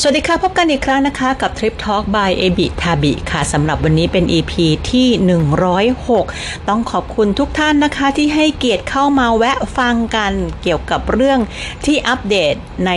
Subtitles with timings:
[0.00, 4.52] สวัสดีค่ะ พบกันอีกครั้งนะคะกับ Trip Talk by a b i t a b i ค่ะสำหรับวันนี้เป็น EP
[4.90, 5.08] ที่
[5.88, 10.32] 106 ต้องขอบคุณทุกท่านนะคะที่ให้เกียรติเข้ามาแวะฟังกัน
[10.62, 11.38] เกี่ยวกับเรื่อง
[11.84, 12.54] ที่อัปเดต
[12.86, 12.92] ใน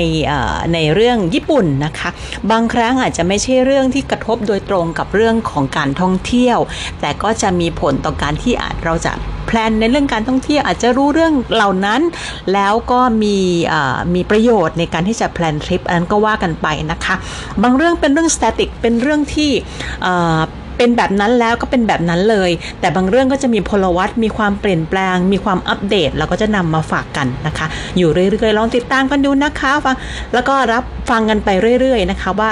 [0.73, 2.09] ในเรื่องญี่ปุ่นนะคะ
[2.51, 6.57] บางครั้งอาจจะไม่ใช่เรื่องที่กระทบโดยตรงกับเรื่องของการท่องเที่ยว
[7.02, 9.13] แต่ก็จะมีผลต่อการที่อาจเราจะ
[9.50, 12.02] แพลนในเรื่องการท่องเที่ยวอาจจะรู้เรื่องเหล่านั้น
[12.54, 13.37] แล้วก็มี
[14.15, 17.15] มีประโยชน์ในการที่จะแพลนทริปอันนั้นก็ว่ากันไปนะคะ
[17.64, 19.51] บางเรื่องเป็นเรื่องสแตติกเป็นเรื่องที่
[20.78, 29.95] เป็นแบบนั้นแล้วก็เป็นแบบนั้นเลย แต่บางเรื่องก็จะมีพลวัตมีความเปลี่ยนแปลง มีความอัปเดตเราก็จะนำมาฝากกันนะคะ อยู่เรื่อยๆลองติดตามกันดูนะคะฟัง
[30.34, 32.50] แล้วก็รับฟังกันไปเรื่อย ๆ นะคะว่า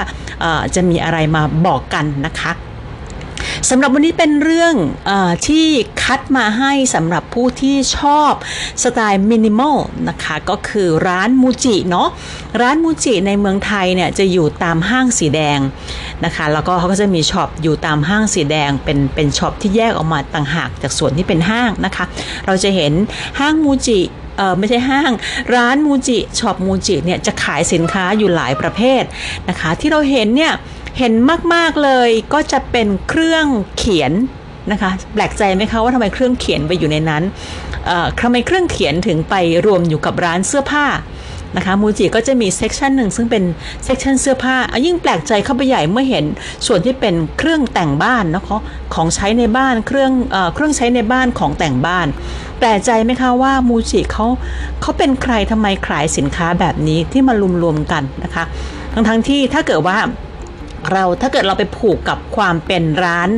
[0.74, 2.52] จะมีอะไรมาบอกกันนะคะ
[3.70, 4.74] สำหรับวันนี้เป็นเรื่อง
[5.08, 5.10] อ
[5.46, 5.66] ที่
[6.02, 8.32] คัดมาให้สำหรับผู้ที่ชอบ
[8.82, 9.76] สไตล์มินิมอล
[10.08, 12.08] นะคะก็คือร้านมูจิเนาะ
[12.60, 15.58] ร้านมูจิในเมืองไทยเนี่ยจะอยู่ตามห้างสีแดง
[16.24, 22.04] นะคะแล้วก็เขาก็จะมีช็อปอยู่ตามห้างสีแดงเป็นเป็นช็อปที่แยกออกมาต่างหากจากส่วนที่เป็นห้างนะคะ
[22.46, 22.92] เราจะเห็น
[23.40, 24.00] ห้างมูจิ
[24.36, 25.10] เออไม่ใช่ห้าง
[25.54, 29.02] ร้านมูจิช็อปมูจิเนี่ยจะขายสินค้าอยู่หลายประเภท
[29.48, 30.52] นะคะ ที่เราเห็นเนี่ย
[30.98, 31.12] เห็น
[31.54, 33.46] มากๆเลยก็จะเป็นเครื่อง
[33.78, 34.12] เขียน
[34.72, 37.22] นะคะแปลกใจไหมคะว่าทำไมเครื่องเขียนไปอยู่ในนั้น
[38.20, 39.34] ทำไมเครื่องเขียนถึงไป
[39.66, 40.86] รวมอยู่กับร้านเสื้อผ้า
[41.56, 43.44] นะคะมูจิก็จะมี section หนึ่งซึ่งเป็น
[43.84, 46.24] section เสื้อผ้ายิ่งแปลกใจเข้าไปใหญ่เมื่อเห็น
[46.66, 48.58] ส่วนที่เป็นเครื่องแต่งบ้านนะคะ
[48.94, 52.06] ของใช้ในบ้านเครื่องเอเครื่องใช้ในบ้านของแต่งบ้าน
[52.58, 54.26] แปลกใจไหมคะว่ามูจิเขา
[54.80, 58.44] เขาเป็นใครทำไมขายสินค้าแบบนี้ที่มารวมๆกันนะคะ
[58.92, 59.98] ทั้งทั้งที่ถ้าเกิดว่า
[60.92, 63.30] เราถ้าเกิดเราไปผูกกับความเป็นร้าน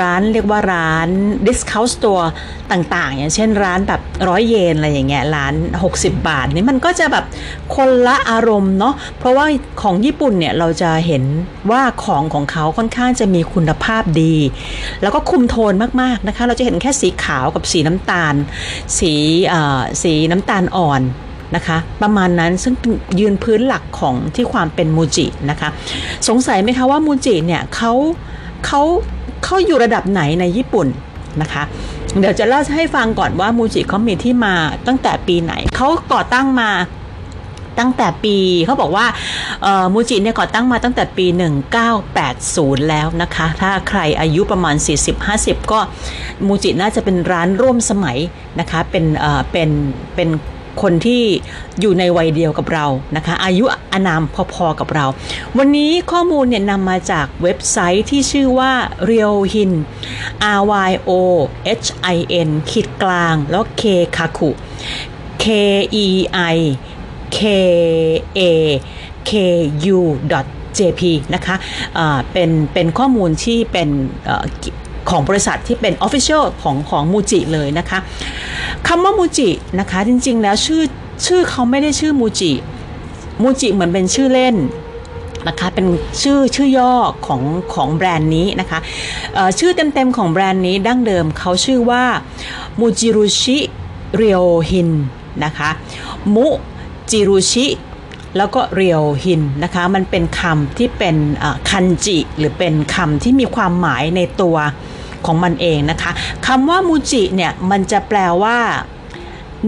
[0.00, 1.08] ร้านเรียกว่าร้าน
[1.46, 2.28] discount store
[2.72, 5.54] ต่างๆ อย่างเช่นร้านแบบร้อยเยนอะไรอย่างเงี้ยร้าน
[5.90, 7.24] 60 บาทนี่มันก็จะแบบ
[7.76, 9.46] คนละอารมณ์เนาะเพราะว่า
[9.82, 11.22] ของญี่ปุ่นเนี่ยเราจะเห็น
[11.70, 14.34] ว่าของของเขาค่อนข้างจะมีคุณภาพดี
[15.02, 15.72] แล้วก็คุมโทน
[16.02, 18.34] มากๆนะคะ เราจะเห็นแค่สีขาวกับสีน้ำตาล
[18.98, 19.12] สี
[20.02, 21.02] สีน้ำตาลอ่อน
[21.54, 22.74] นะคะประมาณนั้นซึ่ง
[23.20, 25.68] ยืนพื้นหลักของที่ความเป็นมูจินะคะ
[26.28, 27.92] สงสัยไหมคะว่ามูจิเนี่ยเขา
[28.66, 28.82] เขา
[29.44, 30.86] เขาอยู่ระดับไหนในญี่ปุ่น
[31.40, 31.62] นะคะ
[32.20, 34.54] เดี๋ยวจะเล่าให้ฟังก่อนว่ามูจิเขามีที่มา
[34.86, 36.70] ตั้งแต่ปีไหนเขาก่อตั้งมา
[37.80, 39.06] ตั้งแต่ปีเขาบอกว่า
[39.92, 41.26] มูจิเนี่ยก่อตั้งมาตั้งแต่ปี
[42.06, 44.76] 1980 แล้วนะคะ ถ้าใครอายุประมาณ
[45.24, 45.80] 40-50 ก็
[46.46, 48.18] มูจิน่าจะเป็นร้านร่วมสมัย
[48.60, 49.04] นะคะเป็น
[49.52, 49.70] เป็น
[50.14, 50.28] เป็น
[50.82, 51.22] คนที่
[51.80, 54.22] อยู่ในวัยเดียวกับเรานะคะ อายุอานาม
[54.54, 55.06] พอๆกับเรา
[55.58, 58.72] วันนี้ข้อมูลเนี่ยนำมาจากเว็บไซต์ที่ชื่อว่า
[59.10, 59.72] r i o h i n
[60.58, 61.10] R Y O
[61.84, 63.82] H I N คิดกลาง แล้ว K
[64.16, 64.50] คาคุ
[65.42, 65.46] K
[66.04, 66.06] E
[66.54, 66.58] I
[67.38, 67.40] K
[68.38, 68.40] A
[69.28, 69.32] K
[69.96, 70.00] U
[70.78, 71.02] JP
[71.34, 73.88] นะคะะเป็น เป็นข้อมูลที่เป็น
[75.10, 77.98] ของบริษัทที่เป็น Official ของของมูจิเลยนะคะ
[78.86, 80.82] คำว่ามูจินะคะจริงๆ แล้วชื่อ
[81.26, 82.52] ชื่อเขาไม่ได้ชื่อมูจิ
[83.42, 84.56] มูจิเหมือนเป็นชื่อเล่น
[85.48, 85.86] นะคะเป็น
[86.22, 86.92] ชื่อชื่อย่อ
[87.26, 87.42] ของ
[87.74, 88.78] ของแบรนด์นี้นะคะ
[89.58, 92.04] ชื่อเต็มๆของแบรนด์นี้ดั้งเดิมเขาชื่อว่า
[92.80, 93.58] มูจิรุชิ
[94.16, 94.90] เรียวฮิน
[95.44, 95.70] นะคะ
[96.34, 96.46] มุ
[97.10, 97.66] จิรุชิ
[98.36, 101.16] แล้วก็เรียวฮินนะคะมันเป็นคำที่เป็น
[101.70, 104.56] คันจิหรือเป็นคำที่มีความหมายในตัว
[105.26, 106.10] ของมันเองนะคะ
[106.46, 108.58] คำว่ามูจิเนี่ย มันจะแปลว่า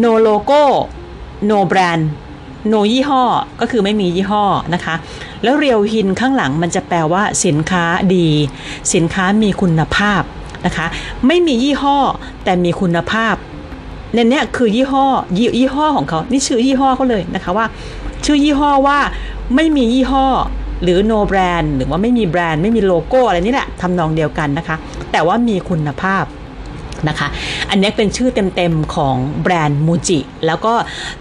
[0.03, 0.65] no logo
[1.51, 2.05] no brand
[2.73, 3.23] no ยี่ห้อ
[3.61, 4.95] ก็คือไม่มียี่ห้อนะคะ
[5.43, 8.29] แล้วเรียวฮินข้างหลังมันจะแปลว่าสินค้าดี
[8.95, 10.23] สินค้ามีคุณภาพ
[10.67, 10.87] นะคะ
[11.27, 11.99] ไม่มียี่ห้อ
[12.45, 13.35] แต่มีคุณภาพ
[14.15, 15.07] ในนี้คือยี่ห้อ
[15.59, 17.67] ยี่ห้อของเขา นี่ชื่อยี่ห้อเขาเลยนะคะว่า
[18.25, 18.99] ชื่อยี่ห้อว่า
[19.55, 20.27] ไม่มียี่ห้อ
[20.83, 24.77] หรือ no brand หรือว่าไม่มีแบรนด์ไม่มีโลโก้อะไรนี่แหละทำนองเดียวกันนะคะ
[25.13, 26.25] แต่ว่ามีคุณภาพ
[27.09, 27.29] นะคะ
[27.71, 30.73] อันนี้เป็นชื่อเต็มๆของแบรนด์มูจิ แล้วก็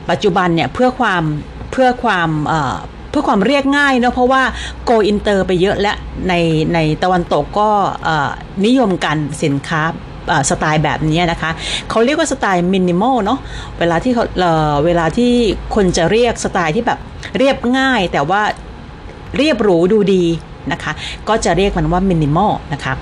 [0.09, 1.23] ปัจจุบันเนี่ยเพื่อความ
[1.71, 2.29] เพื่อความ
[3.09, 4.41] เพื่อความเรียกง่ายเนาะเพราะว่า
[4.83, 5.93] โกอินเตอร์ไปเยอะและ
[6.27, 6.33] ใน
[6.73, 7.69] ในตะวันตกก็
[8.65, 9.81] นิยมกันสินค้า
[10.49, 11.51] สไตล์แบบนี้นะคะ
[11.89, 13.39] เขาเรียกว่าสไตล์มินิมอลเนาะ
[13.79, 14.25] เวลาที่เขา
[14.85, 15.31] เวลาที่
[15.75, 16.99] คนจะเรียกสไตล์ที่แบบ
[17.37, 18.41] เรียบง่าย แต่ว่า
[19.37, 20.23] เรียบหรูดูดี
[20.71, 20.91] นะคะ
[21.27, 22.93] ก็จะเรียกมันว่ามินิมอลนะคะ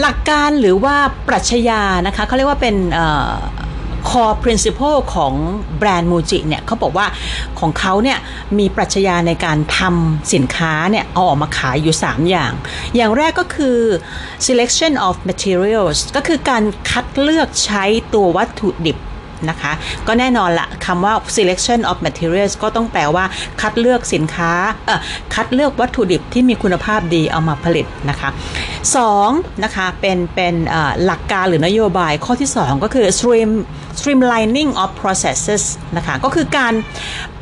[0.00, 0.96] หลักการหรือว่า
[1.28, 2.76] ปรัชญานะคะเขาเรียกว่าเป็น
[4.08, 5.32] core principle ของ
[5.78, 7.06] แบรนด์มูจิเนี่ยเขาบอกว่า
[7.60, 8.18] ของเขาเนี่ย
[8.58, 12.52] มีปรัชญาในการทำสินค้าเนี่ยเอาออกมาขายอยู่ 3 อย่าง
[12.96, 13.78] อย่างแรกก็คือ
[14.46, 17.84] selection of materials ก็คือการคัดเลือกใช้
[18.14, 18.96] ตัววัตถุดิบ
[19.50, 19.72] นะคะ
[20.06, 23.24] ก็แน่นอนละคำว่า selection of materials ก็ต้องแปลว่า
[23.60, 24.52] คัดเลือกสินค้า
[24.86, 25.00] เอ่อ
[25.34, 28.30] คัดเลือกวัตถุดิบที่มีคุณภาพดีเอามาผลิตนะคะ
[28.96, 30.54] 2นะคะเป็นเป็น
[31.04, 33.50] หลักการหรือนโยบายข้อที่ 2 ก็คือ stream
[33.98, 35.64] streamlining of processes
[35.96, 36.74] นะคะก็คือการ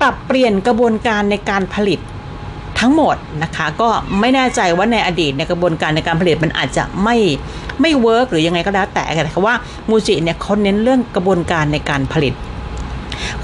[0.01, 2.01] ปรับเปลี่ยนกระบวนการในการผลิต
[2.81, 3.89] ทั้งหมดนะคะ ก็
[4.21, 7.17] ไม่แน่ใจว่าในอดีตในกระบวนการในการผลิตมันอาจจะไม่
[7.81, 9.55] ไม่เวิร์กหรือยังไงก็แล้วแต่แต่ว่า
[9.89, 12.35] มูจิเนี่ยเขาเน้นเรื่องกระบวนการในการผลิต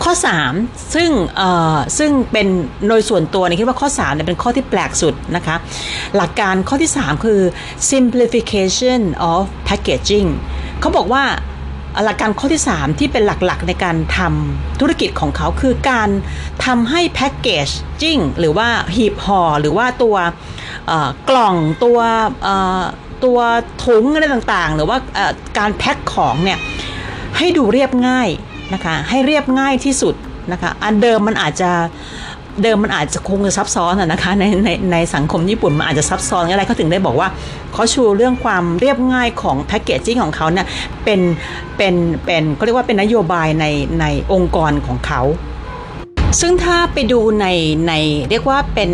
[0.02, 0.12] ข้อ
[0.52, 1.10] 3 ซึ่ง
[1.98, 2.46] ซึ่งเป็น
[2.88, 5.56] โดยส่วนตัวเนี่ยคิดว่าข้อ3เนี่ยเป็นข้อที่แปลกสุดนะคะ
[6.16, 7.40] หลักการข้อที่ 3 คือ
[7.90, 9.00] simplification
[9.32, 10.28] of packaging
[10.80, 11.24] เขาบอกว่า
[12.04, 16.08] หลักการข้อที่ 3 ที่เป็นหลักๆ ในการทำธุรกิจของเขาคือการ
[16.66, 17.68] ทำให้แพ็กเกจ
[18.02, 20.16] จิ้งหรือว่าหีบห่อหรือว่าตัว
[21.28, 21.98] กล่องตัว
[23.24, 23.38] ตัว
[23.84, 24.98] ถุงอะไรต่างๆ หรือว่า
[25.58, 26.58] การแพ็คของเนี่ย
[27.38, 28.28] ให้ดูเรียบง่าย
[28.74, 30.14] นะคะให้เรียบง่ายที่สุด
[30.52, 31.70] นะคะอันเดิมมันอาจจะ
[32.62, 37.28] เดิมมันอาจจะคงจะซับซ้อนนะคะในในในสังคมญี่ปุ่นมันอาจจะซับซ้อนอะไรเขาถึงได้บอกว่า
[37.72, 40.66] เขาชูเรื่องความเรียบง่ายของแพคเกจจิ้งของเขาเนี่ย
[41.04, 41.20] เป็น
[41.76, 41.94] เป็น
[42.24, 43.64] เป็นเขาเรียกว่าเป็นนโยบายใน
[44.00, 45.22] ในองค์กรของเขา
[46.40, 47.46] ซึ่งถ้าไปดูใน
[47.88, 47.92] ใน
[48.30, 48.90] เรียกว่าเป็น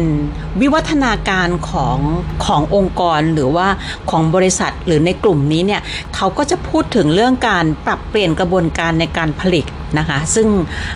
[0.61, 1.99] วิวัฒนาการของ
[2.45, 3.69] ขององค์กรหรือว่า
[4.11, 5.81] ของบริษัทหรือในกลุ่มนี้เนี่ย
[6.17, 9.65] เขาก็จะพูดถึงเรื่องการปรับเปลี่ยนกระบวนการในการผลิต
[9.99, 10.49] นะคะ ซึ่ง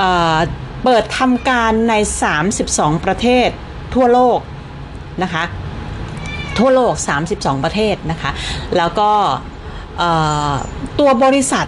[0.83, 1.93] เปิดทำการใน
[2.49, 3.49] 32 ประเทศ
[3.93, 4.39] ทั่วโลก
[5.23, 5.43] นะคะ
[6.57, 6.93] ทั่วโลก
[7.29, 8.31] 32 ประเทศนะคะ
[8.77, 9.11] แล้วก็
[10.99, 11.67] ตัวบริษัท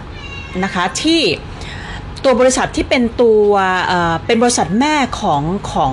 [0.64, 1.22] นะคะที่
[2.24, 3.50] ตัวบริษัทที่เป็นตัว
[4.26, 5.42] เป็นบริษัทแม่ของ
[5.72, 5.92] ของ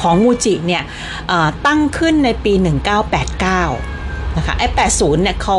[0.00, 0.82] ของมูจิเนี่ย
[1.66, 3.95] ตั้งขึ้นในปี 1989
[4.36, 4.66] นะคะไอ้
[4.96, 5.58] 80เนี่ยเขา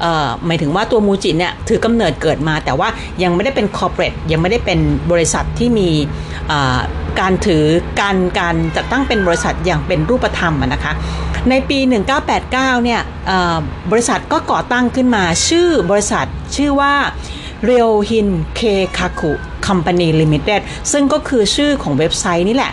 [0.00, 2.88] เอ่อหมายถึงว่าตัวมูจิเนี่ยถือกำเนิดเกิดมา แต่ว่า
[3.22, 4.78] ยังไม่ได้เป็นคอร์เปรทยังไม่ได้เป็น
[5.12, 5.90] บริษัทที่มี
[7.20, 7.64] การถือ
[8.00, 10.92] การการจัดตั้งเป็นบริษัทอย่างเป็นรูปธรรมนะคะ
[11.50, 11.78] ในปี
[12.30, 13.00] 1989 เนี่ย
[13.90, 16.26] บริษัทก็ก่อตั้งขึ้นมาชื่อบริษัท
[16.56, 16.92] ชื่อว่า
[17.64, 18.60] เรียวฮินเค
[18.96, 19.32] คาคุ
[19.66, 20.60] Company Limited
[20.92, 22.72] ซึ่งก็คือชื่อของเว็บไซต์นี่แหละ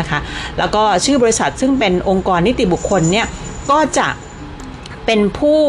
[0.00, 0.18] นะคะ
[0.58, 3.26] แล้วก็ชื่อบริษัทซึ่งเป็นองค์กรนิติบุคคลเนี่ย
[3.70, 4.08] ก็จะ
[5.06, 5.60] เป็นผู้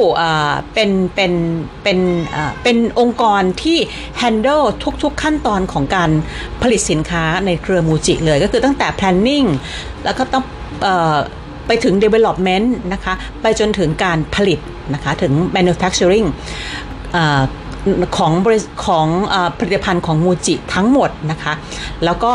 [0.74, 1.34] เป็นเป็น
[1.84, 2.00] เป็น
[2.63, 3.78] เป็นองค์กรที่
[4.22, 4.66] handle
[5.04, 6.10] ทุกๆขั้นตอนของการ
[6.62, 9.48] ผลิตสินค้าในเครือมูจิเลยก็คือตั้งแต่ planning
[10.04, 10.44] แล้วก็ต้อง
[11.68, 14.60] ไปถึง development นะคะไปจนถึงการผลิต
[14.94, 16.28] นะคะถึง manufacturing
[18.18, 18.33] ของ
[18.86, 19.07] ของ
[19.57, 21.54] ผลิตภัณฑ์ของมูจิทั้งหมดนะคะ
[22.06, 22.33] แล้วก็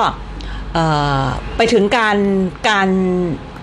[1.57, 2.19] ไปถึงการ
[2.69, 2.89] การ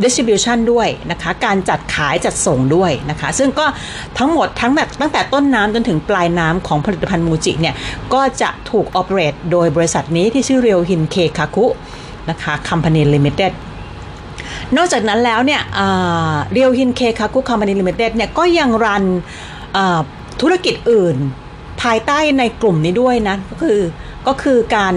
[0.03, 3.65] distribution ด้วยนะคะ การจัดขายจัดส่งด้วยนะคะ ซึ่งก็
[4.19, 7.75] ทั้งหมดทั้งแบบตั้งแต่ต้นน้ำจนถึงปลายน้ำของผลิตภัณฑ์มูจิเนี่ย
[8.13, 11.65] ก็จะถูก operate โดยบริษัทนี้ที่ชื่อเรียวฮินเคคาคุ
[12.29, 13.51] นะคะ Company Limited
[14.77, 15.61] นอกจากนั้นแล้วเนี่ย
[16.51, 19.03] เรียวฮินเคคาคุ Company Limited เนี่ยก็ยัง run
[20.41, 21.17] ธุรกิจอื่น
[21.81, 23.79] ภายใต้ในกลุ่มนี้ด้วยนะ ก็คือ
[24.27, 24.93] ก็คือการ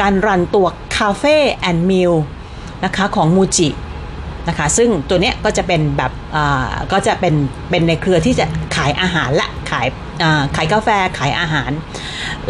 [0.00, 0.66] การ run ตัว
[0.96, 2.12] Cafe and Meal
[2.84, 3.68] นะคะของมูจิ
[4.48, 6.12] นะคะ ซึ่งตัวเนี้ยก็จะเป็นแบบ
[6.92, 7.34] ก็จะเป็น
[7.70, 9.86] เป็นในเครือที่จะขายอาหารและขาย
[10.56, 10.88] ขายกาแฟ
[11.18, 11.70] ขายอาหาร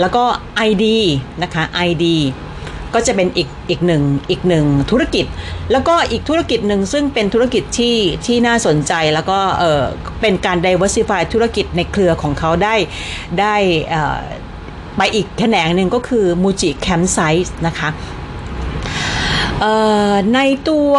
[0.00, 0.25] แล้วก็
[0.69, 0.85] ID
[1.43, 2.07] นะคะ ID
[2.95, 5.26] ก็จะเป็นอีกอีกหนึ่งอีกหนึ่งธุรกิจ
[5.73, 9.83] แล้วก็อีกธุรกิจหนึ่งซึ่งเป็นธุรกิจที่ที่น่าสนใจแล้วก็เออ
[10.21, 12.75] เป็นการ diversify ธุรกิจในเครือของเขาได้
[13.41, 13.55] ได้
[14.97, 17.88] ไปอีกแขนงหนึ่งก็คือมูจิแคมป์ไซส์นะคะ
[20.35, 20.93] ในตัว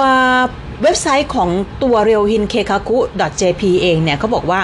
[0.83, 1.49] เว็บไซต์ของ
[1.83, 2.97] ตัว r e o h i n k e k a k u
[3.39, 4.61] jp เองเนี่ยเขาบอกว่า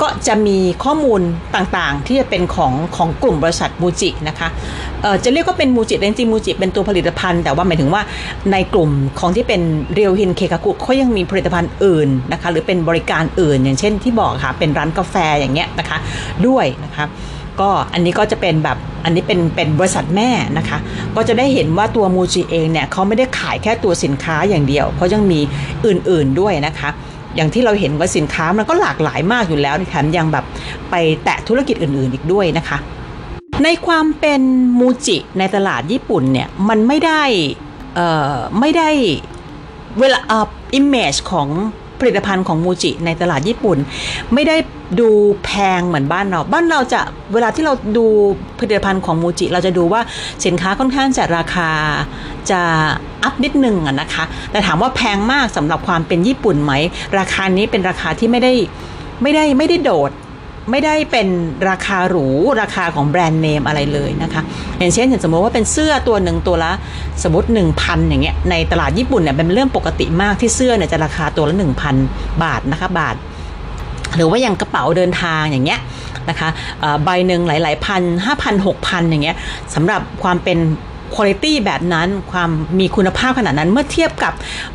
[0.00, 1.20] ก็จะมีข้อมูล
[1.56, 4.48] ต่างๆ ที่จะเป็นของของกลุ่มบริษัทมูจินะคะ
[5.24, 8.02] จะเรียกว่าเป็นมูจิแต่จริงมูจิเป็นตัวผลิตภัณฑ์ แต่ว่าหมายถึงว่า
[8.52, 9.60] ในกลุ่มของที่เป็น
[9.94, 15.98] เรียวฮินเคคากุเขายังมีผลิตภัณฑ์อื่นนะคะหรือเป็นบริการอื่น อย่างเช่นที่บอกค่ะเป็นร้านกาแฟอย่างเงี้ยนะคะ
[16.46, 17.04] ด้วยนะคะ
[17.60, 20.78] ก็อันนี้ก็จะเป็นแบบอันนี้เป็นเป็นบริษัทแม่นะคะ
[21.16, 25.40] ก็จะได้เห็นว่าตัวมูจิเองเนี่ยเขาไม่ได้ขายแค่ตัวสินค้าอย่างเดียวเขายังมี
[25.86, 26.90] อื่นๆด้วยนะคะ
[27.36, 30.44] อย่างที่เราเห็นว่าสินค้ามันก็หลากหลายมากอยู่แล้วแถมยังแบบ
[30.90, 30.94] ไป
[31.24, 32.78] แตะธุรกิจอื่นๆอีกด้วยนะคะ
[33.64, 34.40] ในความเป็น
[34.78, 37.22] มูจิในตลาดญี่ปุ่นเนี่ยมันไม่ได้
[38.60, 38.88] ไม่ได้
[39.98, 40.46] เวลาเอ่อ
[40.78, 41.48] image ของ
[41.98, 43.78] ผลิตภัณฑ์ของมูจิในตลาดญี่ปุ่น
[44.34, 44.56] ไม่ได้
[45.00, 45.08] ดู
[45.44, 47.00] แพงเหมือนบ้านเรา บ้านเราจะ
[47.32, 48.06] เวลาที่เราดู
[48.58, 50.00] ผลิตภัณฑ์ของมูจิ เราจะดูว่า
[50.44, 51.70] สินค้าค่อนข้างจะราคา
[52.50, 52.60] จะ
[53.24, 56.72] อัพนิดนึงอะนะคะ แต่ถามว่าแพงมากสำหรับความเป็นญี่ปุ่นไหม
[57.18, 58.52] ราคานี้เป็นราคาที่ไม่ได้
[59.22, 60.12] ไม่ได้ไม่ได้โดด
[60.70, 61.28] ไม่ได้เป็น
[61.68, 62.26] ราคาหรู
[62.60, 64.42] ราคาของแบรนด์เนมอะไรเลยนะคะ
[64.78, 66.72] อย่างเช่นอย่างสมมติว่าเป็นเสื้อตัวหนึ่งตัวละ
[67.22, 71.54] สมมติ1,000อย่างเงี้ยในตลาดญี่ปุ่นเนี่ยเป็นเรื่องปกติมากที่เสื้อเนี่ยจะราคาตัวละ
[71.98, 73.16] 1,000 บาทนะคะบาท
[74.14, 75.80] หรือว่าอย่างกระเป๋าเดินทางอย่างเงี้ย
[76.28, 76.48] นะคะ
[77.04, 79.36] ใบหนึ่งหลาย ๆ พันห้าพันหกพันอย่างเงี้ย
[79.74, 80.58] สำหรับความเป็น
[81.16, 84.32] คุณภาพแบบนั้นความมีคุณภาพขนาดนั้นเมื่อเทียบกับ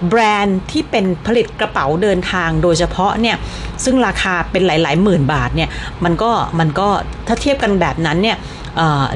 [0.07, 3.37] แบรนด์ที่เป็นผลิตกระเป๋าเดินทางโดยเฉพาะเนี่ย
[3.83, 5.69] ซึ่งราคาเป็นหลาย ๆ หมื่นบาทเนี่ย
[6.03, 6.87] มันก็มันก็
[7.27, 8.37] ถ้าเทียบกันแบบนั้นเนี่ย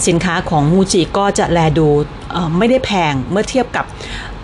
[0.07, 1.87] สินค้าของมูจิก็จะแลดู
[2.57, 3.85] ไม่ได้แพงเมื่อเทียบกับ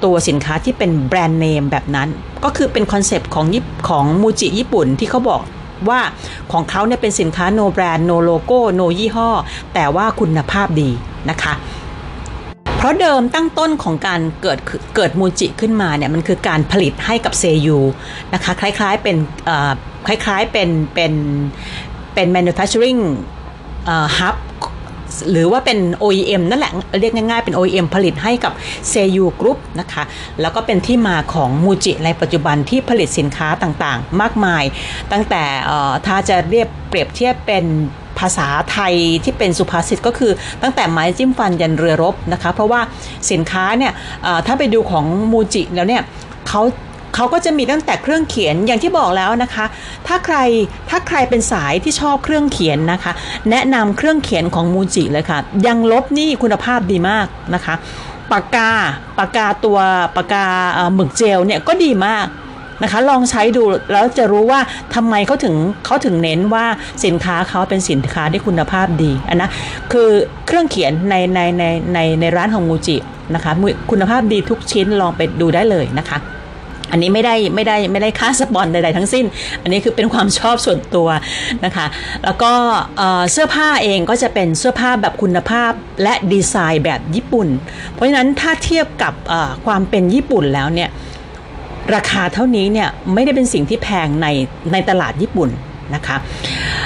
[0.04, 2.08] ตัวสินค้าที่เป็นแบรนด์เนมแบบนั้น
[2.44, 3.46] ก็คือเป็นคอนเซปต์ของ
[3.90, 5.42] ของมูจิญี่ปุ่นที่เขาบอก
[5.90, 6.00] ว่า
[6.52, 9.30] ของเขาเนี่ยเป็นสินค้า no brand no logo no ยี่ห้อ
[9.74, 10.90] แต่ว่าคุณภาพดี
[11.30, 11.54] นะคะ
[12.78, 14.60] เพราะเดิมตั้งต้นของการเกิด
[14.96, 17.80] เกิดมูจิขึ้นมาเนี่ยมันคือการผลิตให้กับเซยู
[18.34, 19.18] นะคะคล้ายๆเป็น
[20.08, 21.14] คล้ายๆเป็นเป็น
[22.14, 23.02] เป็น manufacturing
[24.18, 24.36] hub
[25.32, 28.54] หรือว่าเป็น OEM นั่นแหละเรียกง่ายๆเป็น OEM ผลิตให้กับ
[28.90, 30.04] เซยูกรุ๊ปนะคะ
[30.42, 34.64] แล้วก็เป็นที่มาของมูจิในปัจจุบันที่ผลิตสินค้าต่างๆ มากมาย
[35.12, 35.44] ตั้งแต่
[36.08, 37.66] ถ้าจะเรียบเปรียบเทียบเป็น
[38.20, 42.82] ภาษาไทยที่เป็นสุภาษิตก็คือตั้งแต่ไม้จิ้มฟันยันเรือรบนะคะ เพราะว่า
[43.32, 43.94] สินค้าเนี่ย
[44.46, 46.04] ถ้าไปดูของมูจิแล้วเนี่ย
[46.48, 46.62] เขา
[47.16, 49.66] เขาก็จะมีตั้งแต่เครื่องเขียนอย่างที่บอกแล้วนะคะ
[50.08, 50.38] ถ้าใคร
[50.90, 53.12] ถ้าใครเป็นสายที่ชอบเครื่องเขียนนะคะ
[53.50, 57.76] แนะนำเครื่องเขียนของมูจิเลยค่ะ ยังลบนี่คุณภาพดีมากนะคะ
[58.32, 58.72] ปากกา
[59.18, 59.80] ปากกาตัว
[60.16, 60.46] ปากกา
[60.96, 62.28] หมึกเจลเนี่ยก็ดีมาก
[62.84, 64.60] นะคะลองใช้ดูแล้วจะรู้ว่า
[64.96, 66.66] ทำไมเขาถึงเขาถึงเน้นว่า
[67.06, 69.50] สินค้าเขาเป็นสินค้าที่คุณภาพดีอันนะ
[69.92, 70.10] คือ
[70.48, 71.64] เครื่องเขียนในในใน
[71.94, 72.98] ในในร้านของมูจิ
[73.36, 73.52] นะคะ
[73.92, 76.18] คุณภาพดีทุกชิ้นลองไปดูได้เลยนะคะ
[76.92, 79.26] อันนี้ไม่ได้ไม่ได้ไม่ได้ค่าสปอนใดๆทั้งสิ้น
[79.62, 81.08] อันนี้คือเป็นความชอบส่วนตัว
[81.66, 81.86] นะคะ
[82.26, 82.54] แล้วก็
[83.32, 85.72] เสื้อผ้าเองก็จะเป็นเสื้อผ้าแบบคุณภาพ
[86.04, 87.48] และดีไซน์แบบญี่ปุ่น
[87.94, 89.14] เพราะฉะนั้นถ้าเทียบกับ
[89.66, 90.90] ความเป็นญี่ปุ่นแล้วเนี่ย
[91.96, 94.28] ราคาเท่านี้เนี่ยไม่ได้เป็นสิ่งที่แพงใน
[94.72, 95.52] ในตลาดญี่ปุ่น
[95.96, 96.18] นะคะ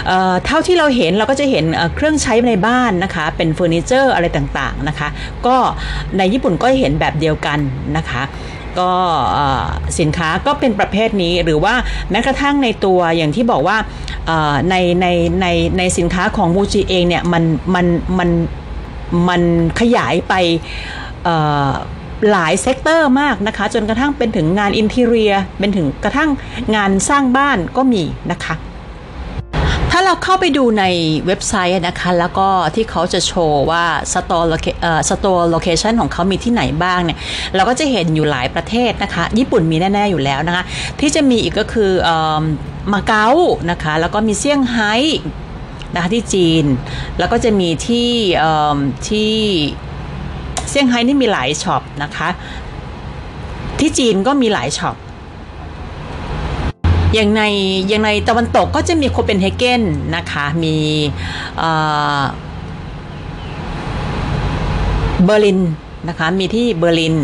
[0.08, 5.08] เเท่าที่เราเห็นเราก็จะเห็นเครื่องใช้ในบ้านนะคะ เป็นเฟอร์นิเจอร์อะไรต่างๆนะคะ
[5.48, 5.58] ก็
[6.18, 7.60] ในญี่ปุ่นก็เห็นแบบเดียวกัน
[7.98, 8.22] นะคะ
[8.80, 8.92] ก็
[10.00, 11.76] สินค้าก็เป็นประเภทนี้หรือว่า
[12.12, 13.78] แม้กระทั่งในตัวอย่างที่บอกว่า
[14.70, 15.08] ในใน
[15.42, 17.44] ในในสินค้าของมูจิเองเนี่ยมัน
[17.76, 17.86] มัน
[18.20, 18.30] มัน
[19.30, 19.42] มัน
[19.80, 20.34] ขยายไป
[22.32, 26.30] หลาย sector มากนะคะ จนกระทั่งเป็นถึงงาน interior เป็นถึงกระทั่ง
[26.76, 28.56] งานสร้างบ้านก็มีนะคะ
[30.06, 30.86] เราเข้าไปดูใน
[31.28, 37.18] เว็บไซต์นะคะ แล้วก็ที่เขาจะโชว์ว่า store store location ของเขามีที่ไหนบ้างเนี่ย
[37.56, 40.64] เราก็จะเห็นอยู่หลายประเทศนะคะ ญี่ปุ่นมีแน่ ๆ อยู่แล้วนะคะ
[41.00, 41.92] ที่จะมีอีกก็คือ
[42.94, 43.30] มาเก๊า
[43.72, 44.94] นะคะ แล้วก็มีเซี่ยงไฮ้
[45.94, 46.66] นะคะที่จีน
[47.20, 48.12] แล้วก็จะมีที่
[49.08, 49.34] ที่
[50.70, 52.30] เซี่ยงไฮ้นี่มีหลายช็อปนะคะ
[53.80, 54.96] ที่จีนก็มีหลายช็อป
[57.16, 57.42] อย่างใน
[57.88, 59.84] อย่างในตะวันตกก็จะมีโคเปนเฮเกน
[60.16, 60.76] นะคะ มี
[65.24, 65.60] เบอร์ลิน
[66.08, 67.16] นะคะ มีที่เบอร์ลิน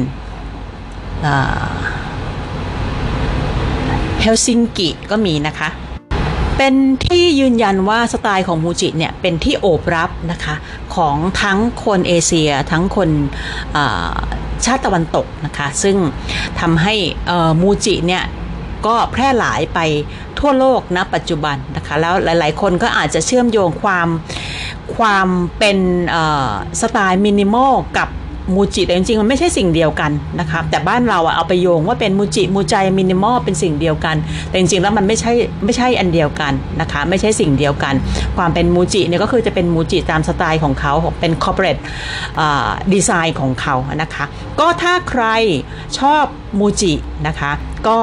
[4.22, 5.70] เฮลซิงกิก็มีนะคะ
[6.58, 6.74] เป็น
[7.06, 10.56] ที่ยืนยันว่าสไตล์ของมูจิเนี่ยเป็นที่โอบรับนะคะ
[10.96, 13.10] ของทั้งคนเอเชียทั้งคน
[14.66, 15.96] ชาติตะวันตกนะคะ ซึ่ง
[16.60, 16.94] ทำให้
[17.62, 18.24] มูจิเนี่ย
[18.88, 19.80] ก็แพร่หลายไป
[20.40, 24.08] ทั่วโลกนะปัจจุบันนะคะแล้วหลายๆ คนก็อาจจะเชื่อมโยงความ
[24.96, 25.78] ความเป็น
[26.82, 28.10] สไตล์มินิมอลกับ
[28.56, 34.16] มูจิแต่จริงๆ มันไม่ใช่สิ่งเดียวกันนะคะแต่บ้านเราอะเอาไปโยงว่าเป็นมูจิมูใจมินิมอลเป็นสิ่งเดียวกัน
[34.48, 35.32] แต่จริงๆแล้วมันไม่ใช่
[35.66, 37.94] ไม่ใช่อันเดียวกันนะคะไม่ใช่สิ่งเดียวกัน
[38.38, 41.78] ความเป็นมูจิเนี่ยก็คือจะเป็นมูจิตามสไตล์ของเขาเป็น corporate
[42.94, 44.26] design ของเขานะคะ
[44.60, 45.26] ก็ถ้าใคร
[46.00, 46.24] ชอบ
[46.60, 46.94] มูจิ
[47.28, 47.52] นะคะ
[47.88, 47.98] ก็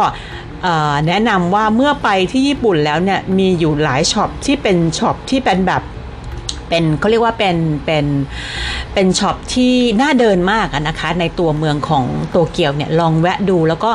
[1.06, 5.82] แนะนำว่าเมื่อไปที่ญี่ปุ่นแล้วเนี่ยมีอยู่หลายช็อปที่เป็นช็อปที่เป็นแบบ
[6.68, 8.06] เป็นเขาเรียกว่าเป็นเป็น
[8.94, 13.90] เป็นช็อปที่น่าเดินมากนะคะ ในตัวเมืองของโตเกียวเนี่ยลองแวะดู แล้วก็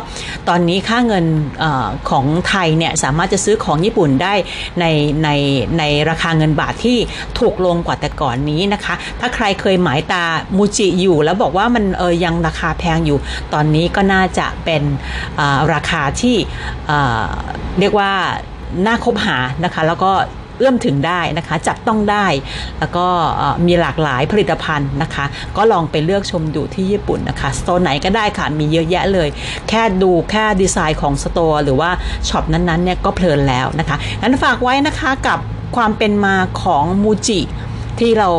[0.50, 1.26] ตอนนี้ค่าเงิน
[1.64, 1.66] อ
[2.10, 4.34] ของไทยเนี่ยสามารถจะซื้อของญี่ปุ่นได้
[4.80, 4.86] ใน
[5.24, 5.30] ใน
[5.78, 6.98] ในราคาเงินบาทที่
[7.40, 10.24] ถูกลงกว่าแต่ก่อนนี้นะคะ ถ้าใครเคยหมายตา
[10.58, 13.18] มูจิอยู่ แล้วบอกว่ามันเออยังราคาแพงอยู่
[13.54, 14.84] ตอนนี้ก็น่าจะเป็น
[15.74, 16.36] ราคาที่
[17.80, 18.12] เรียกว่า
[18.86, 20.12] น่าคบหานะคะ แล้วก็
[20.58, 22.26] เอื้อมถึงได้นะคะจับต้องได้
[22.80, 23.06] แล้วก็
[23.68, 25.26] มีหลากหลายผลิตภัณฑ์นะคะ
[25.58, 29.30] ก็ลองไปเลือกชมดูที่ญี่ปุ่นนะคะสโตร์ไหนก็ได้ค่ะมีเยอะแยะเลย
[29.70, 31.90] แค่ดูแค่ดีไซน์ของ store หรือว่า
[32.30, 35.40] ช็อปนั้นๆเนี่ยก็เพลินแล้วนะคะงั้นฝากไว้นะคะกับ
[35.76, 37.40] ความเป็นมาของมูจิ
[38.00, 38.30] ที่เรา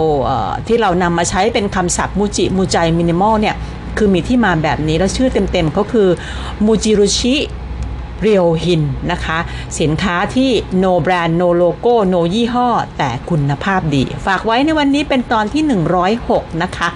[0.69, 3.57] ที่เรานำมาใช้เป็นคำศัพท์มูจิมูใจมินิมอลเนี่ย
[3.99, 6.09] คือมีที่มาแบบนี้แล้วชื่อเต็มๆก็คือ
[6.65, 7.35] มูจิรุชิ
[8.21, 9.39] เรียวฮินนะคะ
[9.81, 10.51] สินค้าที่
[10.83, 12.69] no brand no logo no ยี่ห้อ
[12.99, 15.63] แต่คุณภาพดี ฝากไว้ในวันนี้เป็นตอนที่
[16.13, 16.89] 106 นะคะ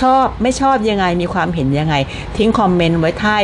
[0.00, 1.94] ชอบไม่ชอบยังไงมีความเห็นยังไง
[2.36, 3.36] ทิ้งคอมเมนต์ไว้ใต้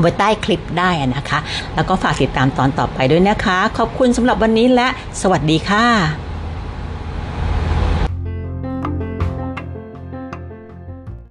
[0.00, 1.38] ไว้ใต้คลิปได้นะคะ
[1.74, 4.88] แล้วก็ฝากติดตามตอนต่อไปด้วยนะคะ ขอบคุณสำหรับวันนี้และ
[5.20, 6.27] สวัสดีค่ะ